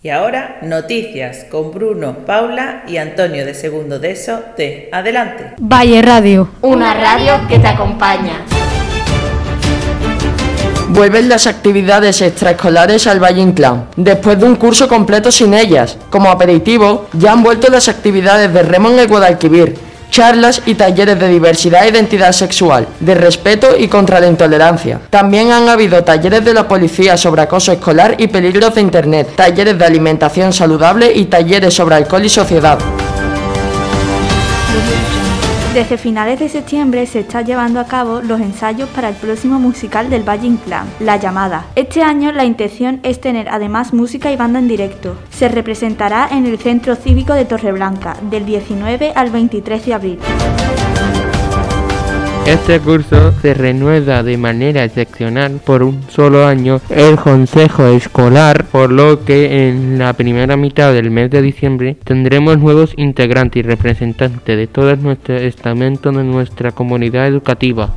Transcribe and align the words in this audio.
Y 0.00 0.10
ahora, 0.10 0.58
noticias 0.62 1.44
con 1.50 1.72
Bruno, 1.72 2.18
Paula 2.24 2.84
y 2.86 2.98
Antonio 2.98 3.44
de 3.44 3.52
Segundo 3.52 3.98
de 3.98 4.12
eso 4.12 4.44
de 4.56 4.88
Adelante. 4.92 5.54
Valle 5.58 6.00
Radio. 6.02 6.50
Una 6.62 6.94
radio 6.94 7.32
que 7.48 7.58
te 7.58 7.66
acompaña. 7.66 8.44
Vuelven 10.90 11.28
las 11.28 11.48
actividades 11.48 12.22
extraescolares 12.22 13.08
al 13.08 13.20
Valle 13.20 13.40
Inclán, 13.42 13.88
después 13.96 14.38
de 14.38 14.46
un 14.46 14.54
curso 14.54 14.86
completo 14.86 15.32
sin 15.32 15.52
ellas. 15.52 15.98
Como 16.10 16.30
aperitivo, 16.30 17.08
ya 17.14 17.32
han 17.32 17.42
vuelto 17.42 17.68
las 17.68 17.88
actividades 17.88 18.54
de 18.54 18.62
remo 18.62 18.90
en 18.90 19.00
el 19.00 19.08
Guadalquivir, 19.08 19.74
charlas 20.10 20.62
y 20.66 20.74
talleres 20.74 21.18
de 21.18 21.28
diversidad 21.28 21.84
e 21.84 21.90
identidad 21.90 22.32
sexual, 22.32 22.86
de 23.00 23.14
respeto 23.14 23.76
y 23.78 23.88
contra 23.88 24.20
la 24.20 24.28
intolerancia. 24.28 25.00
También 25.10 25.52
han 25.52 25.68
habido 25.68 26.02
talleres 26.04 26.44
de 26.44 26.54
la 26.54 26.68
policía 26.68 27.16
sobre 27.16 27.42
acoso 27.42 27.72
escolar 27.72 28.16
y 28.18 28.28
peligros 28.28 28.74
de 28.74 28.80
Internet, 28.80 29.34
talleres 29.36 29.78
de 29.78 29.84
alimentación 29.84 30.52
saludable 30.52 31.12
y 31.12 31.26
talleres 31.26 31.74
sobre 31.74 31.96
alcohol 31.96 32.24
y 32.24 32.28
sociedad. 32.28 32.78
Desde 35.74 35.98
finales 35.98 36.40
de 36.40 36.48
septiembre 36.48 37.04
se 37.06 37.20
está 37.20 37.42
llevando 37.42 37.78
a 37.78 37.84
cabo 37.84 38.22
los 38.22 38.40
ensayos 38.40 38.88
para 38.88 39.10
el 39.10 39.14
próximo 39.14 39.60
musical 39.60 40.08
del 40.08 40.26
Valle 40.26 40.46
Inclán, 40.46 40.88
La 40.98 41.18
Llamada. 41.18 41.66
Este 41.76 42.02
año 42.02 42.32
la 42.32 42.46
intención 42.46 43.00
es 43.02 43.20
tener 43.20 43.50
además 43.50 43.92
música 43.92 44.32
y 44.32 44.36
banda 44.36 44.58
en 44.58 44.66
directo. 44.66 45.16
Se 45.30 45.48
representará 45.48 46.26
en 46.32 46.46
el 46.46 46.58
Centro 46.58 46.96
Cívico 46.96 47.34
de 47.34 47.44
Torreblanca 47.44 48.16
del 48.30 48.46
19 48.46 49.12
al 49.14 49.30
23 49.30 49.86
de 49.86 49.94
abril. 49.94 50.18
Este 52.48 52.80
curso 52.80 53.32
se 53.42 53.52
renueva 53.52 54.22
de 54.22 54.38
manera 54.38 54.82
excepcional 54.82 55.60
por 55.62 55.82
un 55.82 56.02
solo 56.08 56.46
año 56.46 56.80
el 56.88 57.16
consejo 57.16 57.88
escolar, 57.88 58.64
por 58.64 58.90
lo 58.90 59.22
que 59.22 59.68
en 59.68 59.98
la 59.98 60.14
primera 60.14 60.56
mitad 60.56 60.94
del 60.94 61.10
mes 61.10 61.30
de 61.30 61.42
diciembre 61.42 61.98
tendremos 62.04 62.56
nuevos 62.56 62.94
integrantes 62.96 63.60
y 63.60 63.68
representantes 63.68 64.56
de 64.56 64.66
todos 64.66 64.98
nuestros 64.98 65.42
estamentos 65.42 66.16
de 66.16 66.24
nuestra 66.24 66.72
comunidad 66.72 67.26
educativa. 67.26 67.94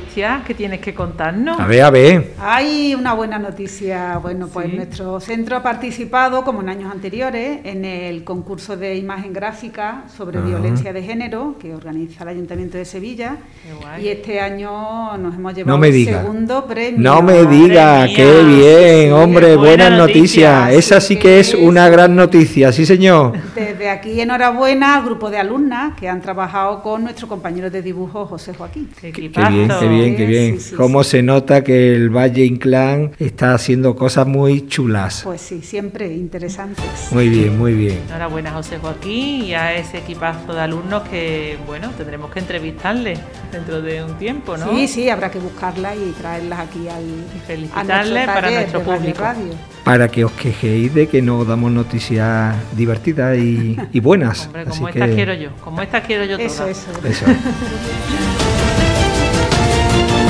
Angustia, 0.00 0.42
¿qué 0.46 0.54
tienes 0.54 0.80
que 0.80 0.94
contarnos? 0.94 1.60
A 1.60 1.66
ver, 1.66 1.82
a 1.82 1.90
ver. 1.90 2.32
Hay 2.40 2.94
una 2.94 3.12
buena 3.12 3.38
noticia. 3.38 4.16
Bueno, 4.18 4.48
pues 4.48 4.66
Sí. 4.70 4.76
nuestro 4.76 5.20
centro 5.20 5.56
ha 5.56 5.62
participado, 5.62 6.42
como 6.42 6.62
en 6.62 6.70
años 6.70 6.90
anteriores, 6.92 7.60
en 7.64 7.84
el 7.84 8.24
concurso 8.24 8.76
de 8.78 8.96
imagen 8.96 9.32
gráfica 9.34 10.04
sobre 10.16 10.40
violencia 10.40 10.92
de 10.94 11.02
género 11.02 11.56
que 11.60 11.74
organiza 11.74 12.22
el 12.24 12.30
Ayuntamiento 12.30 12.78
de 12.78 12.84
Sevilla. 12.86 13.36
Qué 13.62 13.74
guay. 13.74 14.04
Y 14.06 14.08
este 14.08 14.40
año 14.40 15.16
nos 15.18 15.34
hemos 15.34 15.54
llevado 15.54 15.76
me 15.78 15.88
el 15.88 16.04
segundo 16.06 16.64
premio. 16.66 16.98
No 16.98 17.20
me 17.22 17.44
diga, 17.44 18.06
qué 18.06 18.42
bien, 18.42 19.06
Sí, 19.08 19.10
hombre, 19.10 19.56
buena 19.56 19.84
buenas 19.90 19.98
noticia. 19.98 20.60
noticias. 20.60 20.84
Esa 20.92 21.00
sí 21.00 21.16
que 21.16 21.40
es 21.40 21.52
una 21.54 21.88
gran 21.90 22.16
noticia, 22.16 22.72
sí 22.72 22.86
señor. 22.86 23.34
Desde 23.80 23.92
aquí, 23.92 24.20
enhorabuena 24.20 24.96
al 24.96 25.06
grupo 25.06 25.30
de 25.30 25.38
alumnas 25.38 25.94
que 25.98 26.06
han 26.06 26.20
trabajado 26.20 26.82
con 26.82 27.02
nuestro 27.02 27.28
compañero 27.28 27.70
de 27.70 27.80
dibujo 27.80 28.26
José 28.26 28.52
Joaquín. 28.52 28.90
Qué 29.00 29.10
bien, 29.10 29.32
qué 29.32 29.88
bien, 29.88 30.16
qué 30.16 30.26
bien. 30.26 30.60
Sí, 30.60 30.68
sí, 30.68 30.74
Cómo 30.74 31.02
sí. 31.02 31.12
se 31.12 31.22
nota 31.22 31.64
que 31.64 31.94
el 31.94 32.10
Valle 32.14 32.44
Inclán 32.44 33.12
está 33.18 33.54
haciendo 33.54 33.96
cosas 33.96 34.26
muy 34.26 34.66
chulas. 34.66 35.22
Pues 35.24 35.40
sí, 35.40 35.62
siempre 35.62 36.12
interesantes. 36.12 36.84
Muy 37.10 37.30
bien, 37.30 37.58
muy 37.58 37.72
bien. 37.72 38.00
Enhorabuena, 38.08 38.50
José 38.50 38.76
Joaquín, 38.76 39.44
y 39.46 39.54
a 39.54 39.74
ese 39.74 39.96
equipazo 39.96 40.52
de 40.52 40.60
alumnos 40.60 41.04
que, 41.08 41.56
bueno, 41.66 41.88
tendremos 41.96 42.30
que 42.30 42.40
entrevistarles 42.40 43.18
dentro 43.50 43.80
de 43.80 44.04
un 44.04 44.18
tiempo, 44.18 44.58
¿no? 44.58 44.68
Sí, 44.72 44.88
sí, 44.88 45.08
habrá 45.08 45.30
que 45.30 45.38
buscarlas 45.38 45.96
y 45.96 46.10
traerlas 46.20 46.58
aquí 46.58 46.86
al, 46.86 47.02
Y 47.02 47.38
a 47.38 47.46
felicitarles 47.46 48.26
para 48.26 48.42
taller 48.42 48.60
nuestro 48.60 48.80
de 48.80 48.84
Valle 48.84 49.00
público. 49.00 49.22
Radio 49.22 49.69
para 49.84 50.08
que 50.08 50.24
os 50.24 50.32
quejéis 50.32 50.94
de 50.94 51.08
que 51.08 51.22
no 51.22 51.44
damos 51.44 51.70
noticias 51.72 52.56
divertidas 52.72 53.38
y, 53.38 53.76
y 53.92 54.00
buenas. 54.00 54.46
Hombre, 54.46 54.64
como 54.64 54.88
Así 54.88 54.98
que... 54.98 55.14
quiero 55.14 55.34
yo, 55.34 55.50
como 55.62 55.82
esta 55.82 56.02
quiero 56.02 56.24
yo. 56.24 56.38
Eso, 56.38 56.66
eso. 56.66 56.90
eso. 57.04 57.26